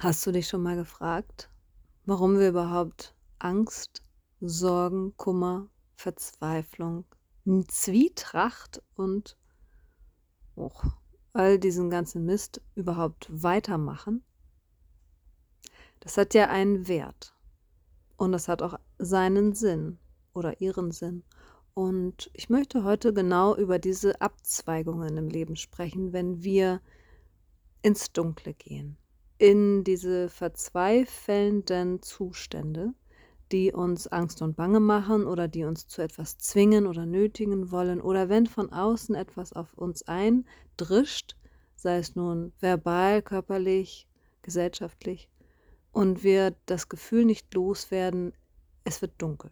[0.00, 1.50] Hast du dich schon mal gefragt,
[2.06, 4.00] warum wir überhaupt Angst,
[4.40, 7.04] Sorgen, Kummer, Verzweiflung,
[7.66, 9.36] Zwietracht und
[10.54, 10.84] auch
[11.32, 14.22] all diesen ganzen Mist überhaupt weitermachen?
[15.98, 17.34] Das hat ja einen Wert
[18.16, 19.98] und das hat auch seinen Sinn
[20.32, 21.24] oder ihren Sinn.
[21.74, 26.82] Und ich möchte heute genau über diese Abzweigungen im Leben sprechen, wenn wir
[27.82, 28.96] ins Dunkle gehen,
[29.38, 32.92] in diese verzweifelnden Zustände,
[33.52, 38.00] die uns Angst und Bange machen oder die uns zu etwas zwingen oder nötigen wollen
[38.00, 41.36] oder wenn von außen etwas auf uns eindrischt,
[41.76, 44.08] sei es nun verbal, körperlich,
[44.42, 45.28] gesellschaftlich,
[45.92, 48.32] und wir das Gefühl nicht loswerden,
[48.84, 49.50] es wird dunkel.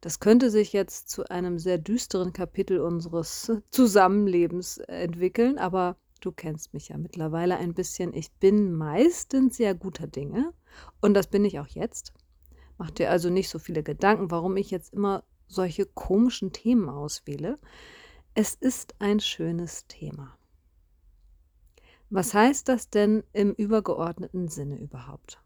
[0.00, 6.74] Das könnte sich jetzt zu einem sehr düsteren Kapitel unseres Zusammenlebens entwickeln, aber du kennst
[6.74, 8.12] mich ja mittlerweile ein bisschen.
[8.12, 10.52] Ich bin meistens sehr guter Dinge
[11.00, 12.12] und das bin ich auch jetzt.
[12.78, 17.58] Mach dir also nicht so viele Gedanken, warum ich jetzt immer solche komischen Themen auswähle.
[18.34, 20.36] Es ist ein schönes Thema.
[22.10, 25.40] Was heißt das denn im übergeordneten Sinne überhaupt?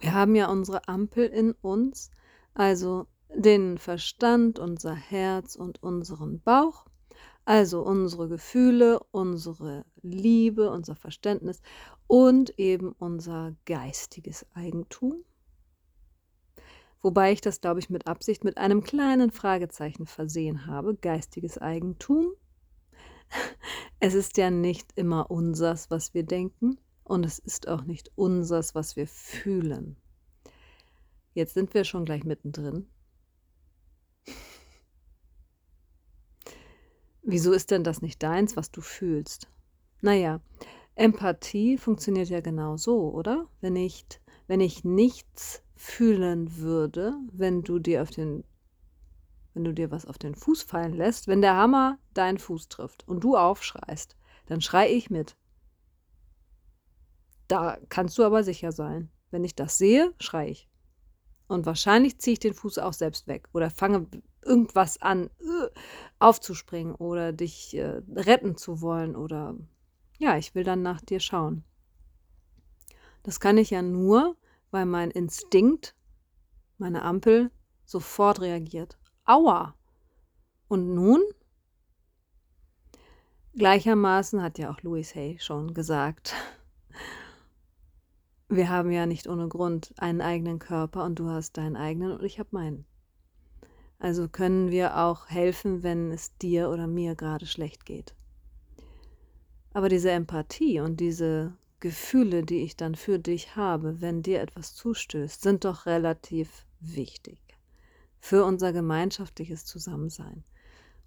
[0.00, 2.10] Wir haben ja unsere Ampel in uns,
[2.54, 6.86] also den Verstand, unser Herz und unseren Bauch,
[7.44, 11.60] also unsere Gefühle, unsere Liebe, unser Verständnis
[12.06, 15.24] und eben unser geistiges Eigentum.
[17.00, 20.94] Wobei ich das, glaube ich, mit Absicht mit einem kleinen Fragezeichen versehen habe.
[20.94, 22.32] Geistiges Eigentum.
[23.98, 28.74] Es ist ja nicht immer unsers, was wir denken, und es ist auch nicht unsers,
[28.74, 29.96] was wir fühlen.
[31.34, 32.88] Jetzt sind wir schon gleich mittendrin.
[37.22, 39.48] Wieso ist denn das nicht deins, was du fühlst?
[40.00, 40.40] Naja,
[40.94, 43.46] Empathie funktioniert ja genau so, oder?
[43.60, 44.04] Wenn ich,
[44.48, 48.44] wenn ich nichts fühlen würde, wenn du dir auf den
[49.54, 53.06] wenn du dir was auf den Fuß fallen lässt, wenn der Hammer deinen Fuß trifft
[53.06, 54.16] und du aufschreist,
[54.46, 55.36] dann schrei ich mit.
[57.48, 59.10] Da kannst du aber sicher sein.
[59.30, 60.70] Wenn ich das sehe, schrei ich.
[61.48, 64.06] Und wahrscheinlich ziehe ich den Fuß auch selbst weg oder fange
[64.42, 65.68] irgendwas an äh,
[66.18, 69.56] aufzuspringen oder dich äh, retten zu wollen oder
[70.18, 71.64] ja, ich will dann nach dir schauen.
[73.22, 74.36] Das kann ich ja nur,
[74.70, 75.94] weil mein Instinkt,
[76.78, 77.50] meine Ampel,
[77.84, 78.98] sofort reagiert.
[79.24, 79.74] Aua!
[80.68, 81.20] Und nun?
[83.54, 86.34] Gleichermaßen hat ja auch Louis Hay schon gesagt,
[88.48, 92.24] wir haben ja nicht ohne Grund einen eigenen Körper und du hast deinen eigenen und
[92.24, 92.86] ich habe meinen.
[94.02, 98.16] Also können wir auch helfen, wenn es dir oder mir gerade schlecht geht.
[99.72, 104.74] Aber diese Empathie und diese Gefühle, die ich dann für dich habe, wenn dir etwas
[104.74, 107.38] zustößt, sind doch relativ wichtig
[108.18, 110.42] für unser gemeinschaftliches Zusammensein.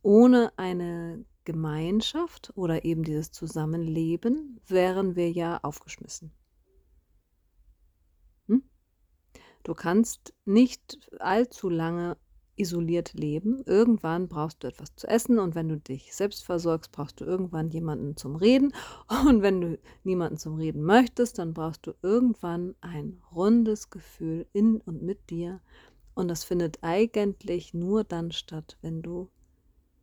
[0.02, 6.32] Ohne eine Gemeinschaft oder eben dieses Zusammenleben wären wir ja aufgeschmissen.
[8.48, 8.64] Hm?
[9.64, 12.16] Du kannst nicht allzu lange
[12.56, 13.62] isoliert leben.
[13.66, 17.70] Irgendwann brauchst du etwas zu essen und wenn du dich selbst versorgst, brauchst du irgendwann
[17.70, 18.74] jemanden zum Reden.
[19.28, 24.82] Und wenn du niemanden zum Reden möchtest, dann brauchst du irgendwann ein rundes Gefühl in
[24.82, 25.60] und mit dir,
[26.16, 29.30] und das findet eigentlich nur dann statt, wenn du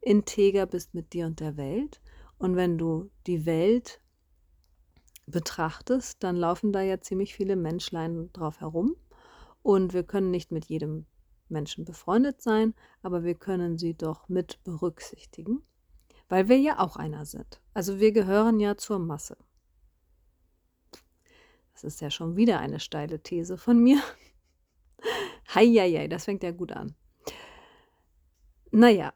[0.01, 2.01] integer bist mit dir und der Welt.
[2.39, 4.01] Und wenn du die Welt
[5.27, 8.95] betrachtest, dann laufen da ja ziemlich viele Menschlein drauf herum.
[9.63, 11.07] Und wir können nicht mit jedem
[11.53, 15.63] Menschen befreundet sein, aber wir können sie doch mit berücksichtigen,
[16.29, 17.61] weil wir ja auch einer sind.
[17.75, 19.37] Also wir gehören ja zur Masse.
[21.75, 24.01] Das ist ja schon wieder eine steile These von mir.
[25.55, 26.95] Heieiei, das fängt ja gut an.
[28.71, 29.13] Naja,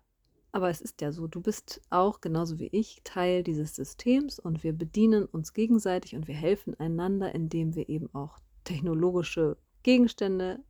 [0.52, 4.64] aber es ist ja so, du bist auch genauso wie ich Teil dieses Systems und
[4.64, 10.64] wir bedienen uns gegenseitig und wir helfen einander, indem wir eben auch technologische Gegenstände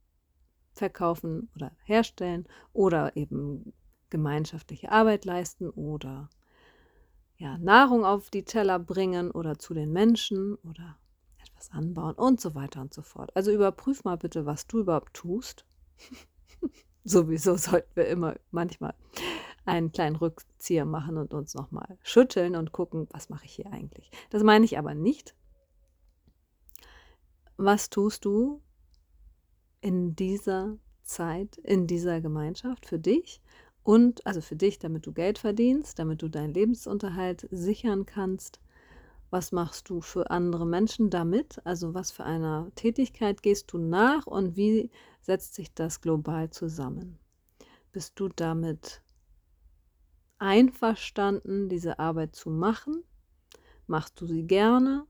[0.77, 3.73] verkaufen oder herstellen oder eben
[4.11, 6.29] gemeinschaftliche Arbeit leisten oder
[7.39, 10.99] ja, Nahrung auf die Teller bringen oder zu den Menschen oder
[11.45, 13.35] etwas anbauen und so weiter und so fort.
[13.35, 15.65] Also überprüf mal bitte, was du überhaupt tust.
[17.05, 18.95] Sowieso sollten wir immer manchmal
[19.65, 24.11] einen kleinen Rückzieher machen und uns nochmal schütteln und gucken, was mache ich hier eigentlich.
[24.31, 25.35] Das meine ich aber nicht.
[27.57, 28.63] Was tust du
[29.87, 33.41] in dieser Zeit, in dieser Gemeinschaft für dich
[33.83, 38.61] und also für dich, damit du Geld verdienst, damit du deinen Lebensunterhalt sichern kannst
[39.31, 41.61] was machst du für andere Menschen damit?
[41.65, 44.91] Also was für einer Tätigkeit gehst du nach und wie
[45.21, 47.19] setzt sich das global zusammen?
[47.93, 49.03] Bist du damit
[50.39, 53.03] einverstanden, diese Arbeit zu machen?
[53.87, 55.07] Machst du sie gerne?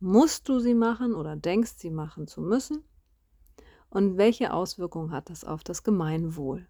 [0.00, 2.84] Musst du sie machen oder denkst sie machen zu müssen?
[3.90, 6.66] Und welche Auswirkungen hat das auf das Gemeinwohl?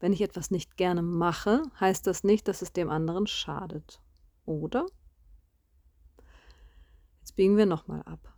[0.00, 4.00] Wenn ich etwas nicht gerne mache, heißt das nicht, dass es dem anderen schadet.
[4.44, 4.86] Oder?
[7.20, 8.32] Jetzt biegen wir nochmal ab.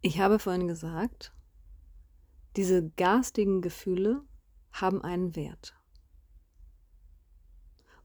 [0.00, 1.32] Ich habe vorhin gesagt,
[2.56, 4.22] diese garstigen Gefühle
[4.70, 5.74] haben einen Wert.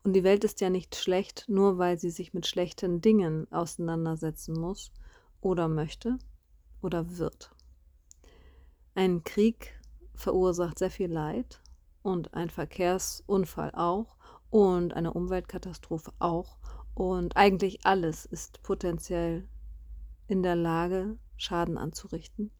[0.03, 4.59] Und die Welt ist ja nicht schlecht, nur weil sie sich mit schlechten Dingen auseinandersetzen
[4.59, 4.91] muss
[5.41, 6.17] oder möchte
[6.81, 7.51] oder wird.
[8.95, 9.79] Ein Krieg
[10.15, 11.61] verursacht sehr viel Leid
[12.01, 14.17] und ein Verkehrsunfall auch
[14.49, 16.57] und eine Umweltkatastrophe auch.
[16.93, 19.47] Und eigentlich alles ist potenziell
[20.27, 22.51] in der Lage, Schaden anzurichten.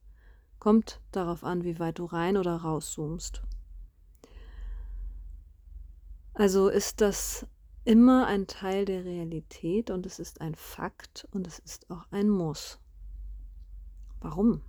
[0.59, 3.41] Kommt darauf an, wie weit du rein oder rauszoomst.
[6.39, 7.45] Also ist das
[7.83, 12.30] immer ein Teil der Realität und es ist ein Fakt und es ist auch ein
[12.30, 12.80] Muss.
[14.21, 14.62] Warum?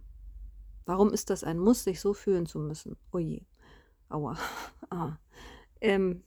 [0.85, 2.97] Warum ist das ein Muss, sich so fühlen zu müssen?
[3.13, 3.47] Oje.
[4.11, 4.37] Oh Aua.
[4.91, 5.17] Ah.
[5.81, 6.25] Ähm.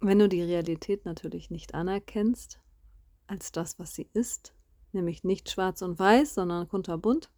[0.00, 2.60] Wenn du die Realität natürlich nicht anerkennst
[3.26, 4.52] als das, was sie ist,
[4.92, 7.30] nämlich nicht schwarz und weiß, sondern kunterbunt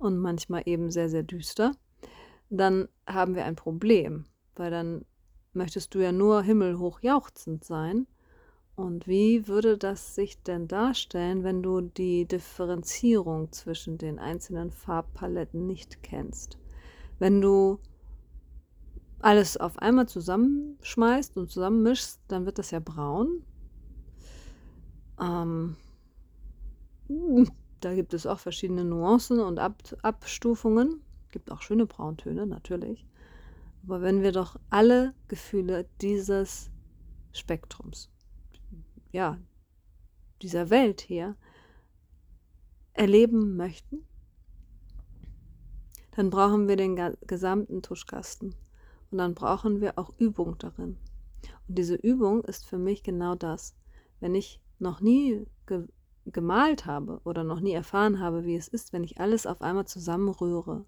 [0.00, 1.72] und manchmal eben sehr, sehr düster,
[2.48, 4.24] dann haben wir ein Problem,
[4.56, 5.04] weil dann
[5.52, 8.06] möchtest du ja nur himmelhoch jauchzend sein
[8.74, 15.66] und wie würde das sich denn darstellen, wenn du die Differenzierung zwischen den einzelnen Farbpaletten
[15.66, 16.58] nicht kennst?
[17.18, 17.78] Wenn du
[19.18, 23.44] alles auf einmal zusammenschmeißt und zusammenmischst, dann wird das ja braun.
[25.20, 25.76] Ähm,
[27.80, 31.00] da gibt es auch verschiedene Nuancen und Ab Abstufungen.
[31.30, 33.06] Gibt auch schöne Brauntöne, natürlich.
[33.84, 36.70] Aber wenn wir doch alle Gefühle dieses
[37.32, 38.10] Spektrums
[39.12, 39.38] ja,
[40.42, 41.36] dieser Welt hier
[42.92, 44.04] erleben möchten,
[46.12, 48.54] dann brauchen wir den gesamten Tuschkasten.
[49.10, 50.96] Und dann brauchen wir auch Übung darin.
[51.66, 53.74] Und diese Übung ist für mich genau das.
[54.20, 55.46] Wenn ich noch nie
[56.32, 59.86] gemalt habe oder noch nie erfahren habe, wie es ist, wenn ich alles auf einmal
[59.86, 60.84] zusammenrühre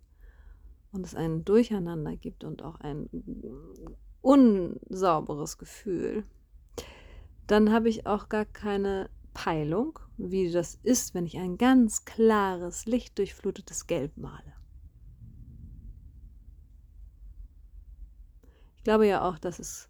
[0.92, 3.08] und es ein Durcheinander gibt und auch ein
[4.20, 6.24] unsauberes Gefühl,
[7.46, 12.86] dann habe ich auch gar keine Peilung, wie das ist, wenn ich ein ganz klares,
[12.86, 14.54] lichtdurchflutetes Gelb male.
[18.76, 19.88] Ich glaube ja auch, dass es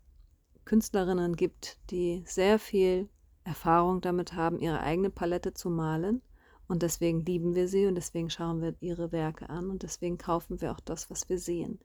[0.64, 3.08] Künstlerinnen gibt, die sehr viel
[3.44, 6.22] Erfahrung damit haben, ihre eigene Palette zu malen.
[6.68, 10.60] Und deswegen lieben wir sie und deswegen schauen wir ihre Werke an und deswegen kaufen
[10.60, 11.78] wir auch das, was wir sehen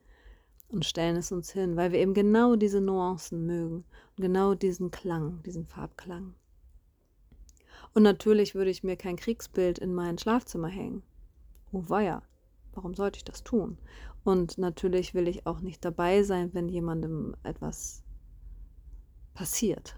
[0.68, 3.84] und stellen es uns hin, weil wir eben genau diese Nuancen mögen
[4.16, 6.34] und genau diesen Klang, diesen Farbklang.
[7.94, 11.02] Und natürlich würde ich mir kein Kriegsbild in mein Schlafzimmer hängen.
[11.72, 12.22] Oh weia,
[12.74, 13.78] warum sollte ich das tun?
[14.24, 18.02] Und natürlich will ich auch nicht dabei sein, wenn jemandem etwas
[19.32, 19.96] passiert.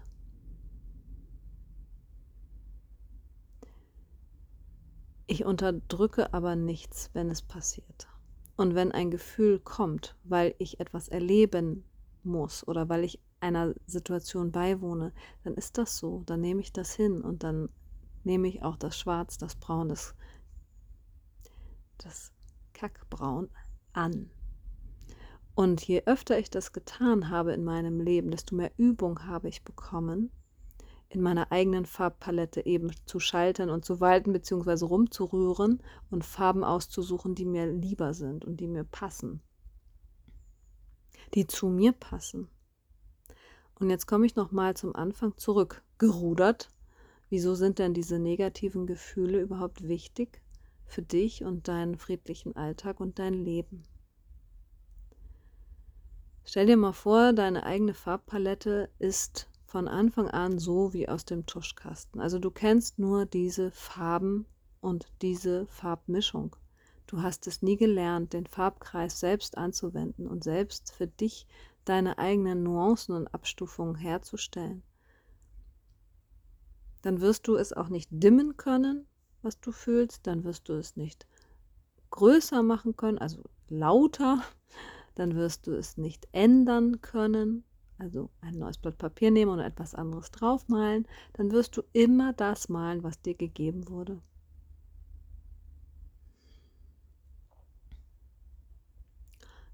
[5.27, 8.07] Ich unterdrücke aber nichts, wenn es passiert.
[8.57, 11.83] Und wenn ein Gefühl kommt, weil ich etwas erleben
[12.23, 15.13] muss oder weil ich einer Situation beiwohne,
[15.43, 16.23] dann ist das so.
[16.25, 17.69] Dann nehme ich das hin und dann
[18.23, 20.15] nehme ich auch das Schwarz, das Braun, das,
[21.97, 22.31] das
[22.73, 23.49] Kackbraun
[23.93, 24.29] an.
[25.55, 29.63] Und je öfter ich das getan habe in meinem Leben, desto mehr Übung habe ich
[29.63, 30.31] bekommen,
[31.11, 34.85] in meiner eigenen Farbpalette eben zu schalten und zu walten bzw.
[34.85, 39.41] rumzurühren und Farben auszusuchen, die mir lieber sind und die mir passen.
[41.33, 42.47] Die zu mir passen.
[43.75, 45.83] Und jetzt komme ich nochmal zum Anfang zurück.
[45.97, 46.69] Gerudert.
[47.29, 50.41] Wieso sind denn diese negativen Gefühle überhaupt wichtig
[50.85, 53.83] für dich und deinen friedlichen Alltag und dein Leben?
[56.45, 61.45] Stell dir mal vor, deine eigene Farbpalette ist von Anfang an so wie aus dem
[61.45, 62.19] Tuschkasten.
[62.19, 64.45] Also du kennst nur diese Farben
[64.81, 66.57] und diese Farbmischung.
[67.07, 71.47] Du hast es nie gelernt, den Farbkreis selbst anzuwenden und selbst für dich
[71.85, 74.83] deine eigenen Nuancen und Abstufungen herzustellen.
[77.01, 79.07] Dann wirst du es auch nicht dimmen können,
[79.41, 81.27] was du fühlst, dann wirst du es nicht
[82.09, 84.43] größer machen können, also lauter,
[85.15, 87.63] dann wirst du es nicht ändern können,
[88.01, 92.67] also ein neues Blatt Papier nehmen und etwas anderes draufmalen, dann wirst du immer das
[92.67, 94.19] malen, was dir gegeben wurde.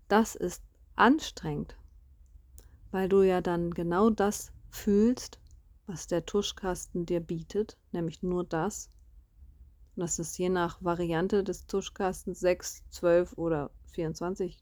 [0.09, 0.61] Das ist
[0.97, 1.77] anstrengend,
[2.91, 5.39] weil du ja dann genau das fühlst,
[5.85, 8.89] was der Tuschkasten dir bietet, nämlich nur das.
[9.95, 14.61] Und das ist je nach Variante des Tuschkastens 6, 12 oder 24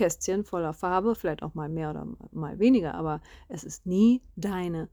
[0.00, 4.88] Kästchen voller Farbe, vielleicht auch mal mehr oder mal weniger, aber es ist nie deine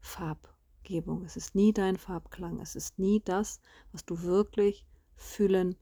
[0.00, 3.60] Farbgebung, es ist nie dein Farbklang, es ist nie das,
[3.92, 4.84] was du wirklich
[5.14, 5.76] fühlen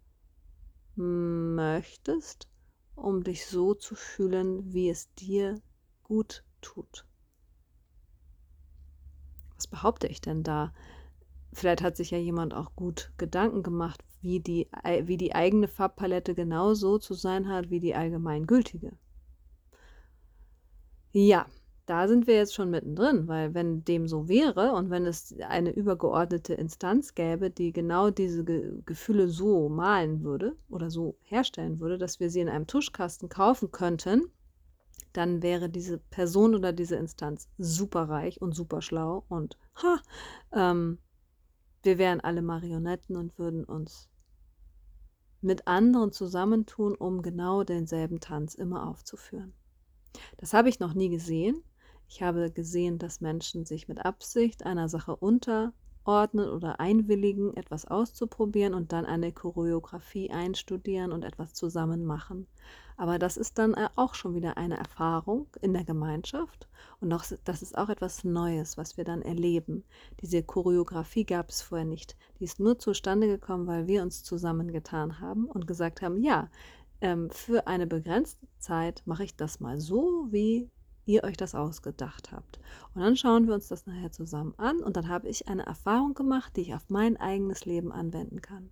[0.96, 2.46] möchtest,
[2.94, 5.58] um dich so zu fühlen, wie es dir
[6.02, 7.06] gut tut.
[9.54, 10.74] Was behaupte ich denn da?
[11.54, 14.68] Vielleicht hat sich ja jemand auch gut Gedanken gemacht, wie die,
[15.04, 18.92] wie die eigene Farbpalette genau so zu sein hat wie die allgemeingültige.
[21.12, 21.46] Ja,
[21.86, 25.70] da sind wir jetzt schon mittendrin, weil wenn dem so wäre und wenn es eine
[25.70, 31.96] übergeordnete Instanz gäbe, die genau diese Ge Gefühle so malen würde oder so herstellen würde,
[31.96, 34.30] dass wir sie in einem Tuschkasten kaufen könnten,
[35.12, 40.00] dann wäre diese Person oder diese Instanz superreich und super schlau und ha,
[40.52, 40.98] ähm,
[41.86, 44.10] wir wären alle Marionetten und würden uns
[45.40, 49.54] mit anderen zusammentun, um genau denselben Tanz immer aufzuführen.
[50.36, 51.62] Das habe ich noch nie gesehen.
[52.08, 58.74] Ich habe gesehen, dass Menschen sich mit Absicht einer Sache unterordnen oder einwilligen, etwas auszuprobieren
[58.74, 62.48] und dann eine Choreografie einstudieren und etwas zusammen machen.
[62.96, 66.68] Aber das ist dann äh, auch schon wieder eine Erfahrung in der Gemeinschaft
[67.00, 69.84] und auch, das ist auch etwas Neues, was wir dann erleben.
[70.20, 72.16] Diese Choreografie gab es vorher nicht.
[72.40, 76.50] Die ist nur zustande gekommen, weil wir uns zusammengetan haben und gesagt haben, ja,
[77.00, 80.70] ähm, für eine begrenzte Zeit mache ich das mal so, wie
[81.04, 82.58] ihr euch das ausgedacht habt.
[82.94, 86.14] Und dann schauen wir uns das nachher zusammen an und dann habe ich eine Erfahrung
[86.14, 88.70] gemacht, die ich auf mein eigenes Leben anwenden kann.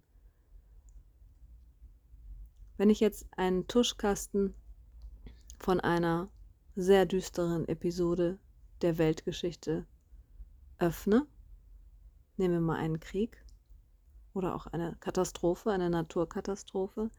[2.76, 4.52] Wenn ich jetzt einen Tuschkasten
[5.60, 6.28] von einer
[6.74, 8.38] sehr düsteren Episode
[8.82, 9.86] der Weltgeschichte
[10.78, 11.24] öffne,
[12.36, 13.44] nehmen wir mal einen Krieg
[14.32, 17.10] oder auch eine Katastrophe, eine Naturkatastrophe,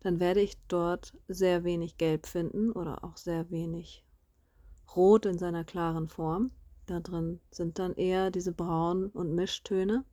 [0.00, 4.06] dann werde ich dort sehr wenig Gelb finden oder auch sehr wenig
[4.96, 6.50] Rot in seiner klaren Form.
[6.86, 10.06] Da drin sind dann eher diese Braun- und Mischtöne.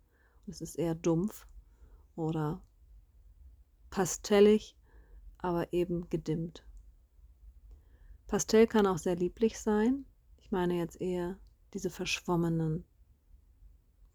[0.45, 1.47] Es ist eher dumpf
[2.17, 2.61] oder
[3.89, 4.75] pastellig
[5.39, 6.63] aber eben gedimmt.
[8.27, 10.05] Pastell kann auch sehr lieblich sein.
[10.37, 11.39] Ich meine jetzt eher
[11.73, 12.85] diese verschwommenen,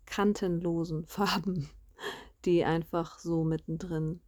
[0.07, 1.69] kantenlosen Farben,
[2.45, 4.21] die einfach so mittendrin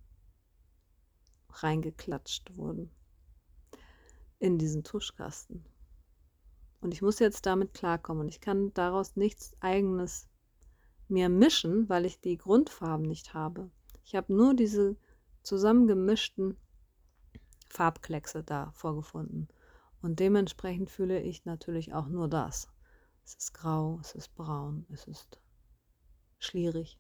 [1.51, 2.91] reingeklatscht wurden
[4.39, 5.65] in diesen Tuschkasten.
[6.81, 8.23] Und ich muss jetzt damit klarkommen.
[8.23, 10.29] Und ich kann daraus nichts eigenes
[11.09, 13.71] mir mischen, weil ich die Grundfarben nicht habe.
[14.05, 14.97] Ich habe nur diese
[15.43, 16.57] zusammengemischten
[17.69, 19.49] Farbkleckse da vorgefunden.
[20.03, 22.69] Und dementsprechend fühle ich natürlich auch nur das.
[23.25, 25.41] Es ist grau, es ist braun, es ist
[26.39, 26.99] schlierig,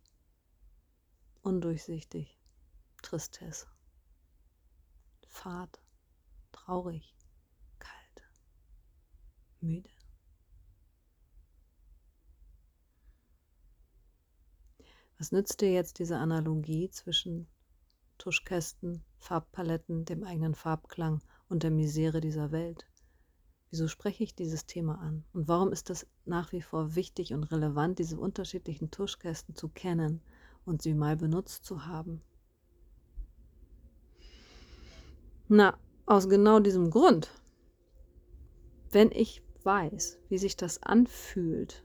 [1.43, 2.37] undurchsichtig,
[3.03, 3.69] Tristesse,
[5.29, 5.81] fad,
[6.51, 7.15] traurig,
[7.79, 8.29] kalt,
[9.61, 9.91] müde.
[15.19, 17.49] Was nützt dir jetzt diese Analogie zwischen
[18.19, 22.87] Tuschkästen, Farbpaletten, dem eigenen Farbklang und der Misere dieser Welt.
[23.71, 25.25] Wieso spreche ich dieses Thema an?
[25.33, 30.23] Und warum ist es nach wie vor wichtig und relevant, diese unterschiedlichen Tuschkästen zu kennen
[30.65, 32.23] und sie mal benutzt zu haben?
[35.49, 37.29] Na, aus genau diesem Grund.
[38.93, 41.85] Wenn ich weiß, wie sich das anfühlt,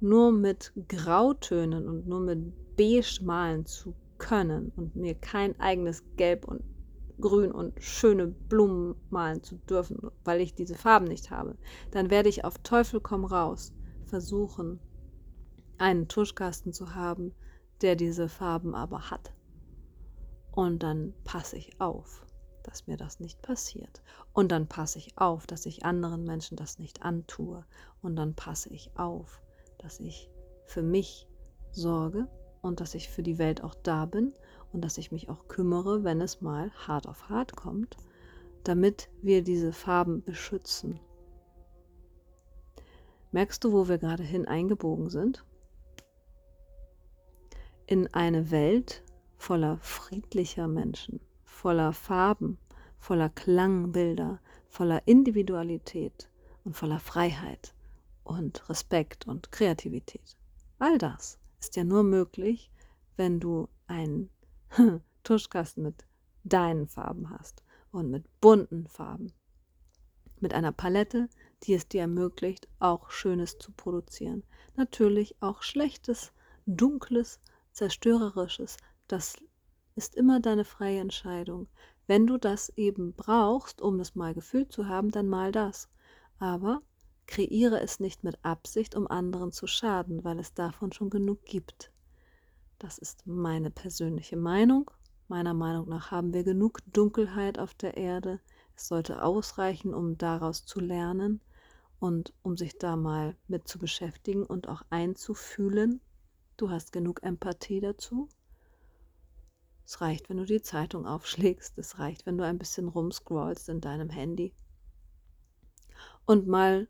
[0.00, 6.46] nur mit Grautönen und nur mit Beige malen zu können und mir kein eigenes Gelb
[6.46, 6.62] und
[7.20, 11.56] Grün und schöne Blumen malen zu dürfen, weil ich diese Farben nicht habe,
[11.90, 13.72] dann werde ich auf Teufel komm raus
[14.06, 14.80] versuchen,
[15.78, 17.32] einen Tuschkasten zu haben,
[17.82, 19.32] der diese Farben aber hat.
[20.52, 22.26] Und dann passe ich auf,
[22.62, 24.02] dass mir das nicht passiert.
[24.32, 27.64] Und dann passe ich auf, dass ich anderen Menschen das nicht antue.
[28.02, 29.40] Und dann passe ich auf,
[29.78, 30.30] dass ich
[30.66, 31.28] für mich
[31.72, 32.28] sorge
[32.62, 34.32] und dass ich für die Welt auch da bin
[34.72, 37.96] und dass ich mich auch kümmere, wenn es mal hart auf hart kommt,
[38.64, 41.00] damit wir diese Farben beschützen.
[43.32, 45.44] Merkst du, wo wir gerade hin eingebogen sind?
[47.86, 49.02] In eine Welt
[49.36, 52.58] voller friedlicher Menschen, voller Farben,
[52.98, 56.28] voller Klangbilder, voller Individualität
[56.64, 57.74] und voller Freiheit
[58.24, 60.36] und Respekt und Kreativität.
[60.78, 62.70] All das ist ja nur möglich,
[63.16, 64.30] wenn du einen
[65.22, 66.06] Tuschkasten mit
[66.42, 67.62] deinen Farben hast
[67.92, 69.32] und mit bunten Farben.
[70.40, 71.28] Mit einer Palette,
[71.62, 74.42] die es dir ermöglicht, auch Schönes zu produzieren.
[74.76, 76.32] Natürlich auch Schlechtes,
[76.64, 77.40] Dunkles,
[77.72, 78.78] Zerstörerisches.
[79.06, 79.36] Das
[79.96, 81.68] ist immer deine freie Entscheidung.
[82.06, 85.90] Wenn du das eben brauchst, um es mal gefühlt zu haben, dann mal das.
[86.38, 86.80] Aber
[87.30, 91.92] kreiere es nicht mit Absicht, um anderen zu schaden, weil es davon schon genug gibt.
[92.80, 94.90] Das ist meine persönliche Meinung.
[95.28, 98.40] Meiner Meinung nach haben wir genug Dunkelheit auf der Erde.
[98.74, 101.40] Es sollte ausreichen, um daraus zu lernen
[102.00, 106.00] und um sich da mal mit zu beschäftigen und auch einzufühlen.
[106.56, 108.28] Du hast genug Empathie dazu.
[109.86, 111.78] Es reicht, wenn du die Zeitung aufschlägst.
[111.78, 114.52] Es reicht, wenn du ein bisschen rumscrollst in deinem Handy.
[116.26, 116.88] Und mal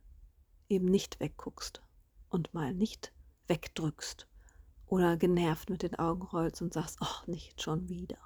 [0.70, 1.82] eben nicht wegguckst
[2.28, 3.12] und mal nicht
[3.48, 4.26] wegdrückst
[4.86, 8.18] oder genervt mit den Augen rollst und sagst, ach, nicht schon wieder.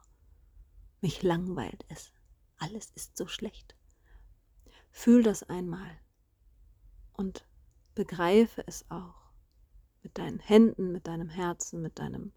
[1.00, 2.12] Mich langweilt es.
[2.58, 3.74] Alles ist so schlecht.
[4.90, 5.98] Fühl das einmal
[7.14, 7.46] und
[7.94, 9.32] begreife es auch
[10.02, 12.32] mit deinen Händen, mit deinem Herzen, mit deinem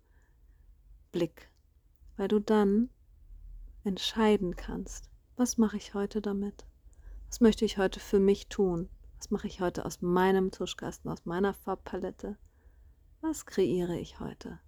[1.11, 1.51] Blick
[2.17, 2.89] weil du dann
[3.83, 6.65] entscheiden kannst, was mache ich heute damit?
[7.29, 8.89] Was möchte ich heute für mich tun?
[9.17, 12.37] Was mache ich heute aus meinem Tuschkasten, aus meiner Farbpalette?
[13.21, 14.59] Was kreiere ich heute?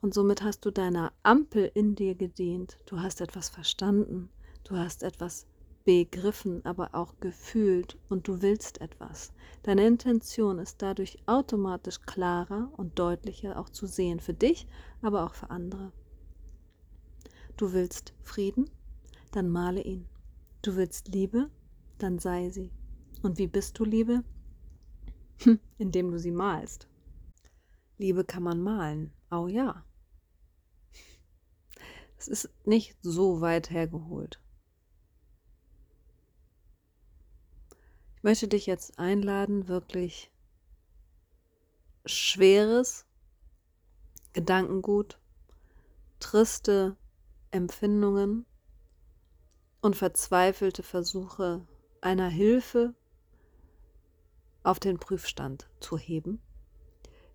[0.00, 2.78] Und somit hast du deiner Ampel in dir gedient.
[2.86, 4.30] Du hast etwas verstanden.
[4.62, 5.46] Du hast etwas
[5.84, 9.32] begriffen, aber auch gefühlt und du willst etwas.
[9.62, 14.66] Deine Intention ist dadurch automatisch klarer und deutlicher auch zu sehen für dich,
[15.02, 15.92] aber auch für andere.
[17.56, 18.70] Du willst Frieden?
[19.32, 20.06] Dann male ihn.
[20.62, 21.50] Du willst Liebe?
[21.98, 22.70] Dann sei sie.
[23.24, 24.22] Und wie bist du Liebe?
[25.38, 26.88] Hm, indem du sie malst.
[27.96, 29.14] Liebe kann man malen.
[29.30, 29.82] Oh ja.
[32.18, 34.42] Es ist nicht so weit hergeholt.
[38.16, 40.30] Ich möchte dich jetzt einladen, wirklich
[42.04, 43.06] schweres
[44.34, 45.18] Gedankengut,
[46.20, 46.98] triste
[47.50, 48.44] Empfindungen
[49.80, 51.66] und verzweifelte Versuche
[52.02, 52.94] einer Hilfe
[54.64, 56.40] auf den Prüfstand zu heben,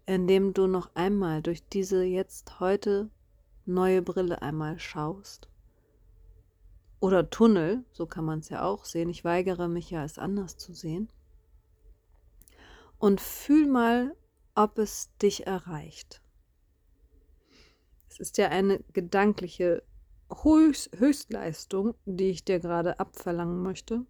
[0.05, 3.09] indem du noch einmal durch diese jetzt heute
[3.65, 5.47] neue Brille einmal schaust.
[6.99, 9.09] Oder Tunnel, so kann man es ja auch sehen.
[9.09, 11.09] Ich weigere mich ja, es anders zu sehen.
[12.97, 14.17] Und fühl mal,
[14.55, 16.21] ob es dich erreicht.
[18.09, 19.83] Es ist ja eine gedankliche
[20.43, 24.05] Höchst, Höchstleistung, die ich dir gerade abverlangen möchte,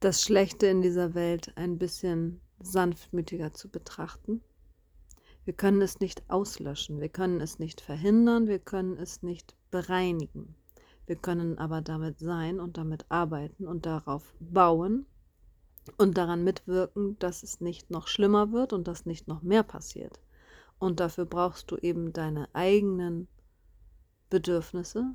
[0.00, 4.40] das Schlechte in dieser Welt ein bisschen sanftmütiger zu betrachten.
[5.44, 10.54] Wir können es nicht auslöschen, wir können es nicht verhindern, wir können es nicht bereinigen.
[11.06, 15.06] Wir können aber damit sein und damit arbeiten und darauf bauen
[15.98, 20.20] und daran mitwirken, dass es nicht noch schlimmer wird und dass nicht noch mehr passiert.
[20.78, 23.28] Und dafür brauchst du eben deine eigenen
[24.30, 25.14] Bedürfnisse,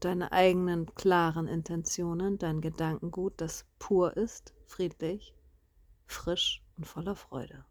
[0.00, 5.34] deine eigenen klaren Intentionen, dein Gedankengut, das pur ist, friedlich,
[6.06, 7.64] frisch und voller Freude.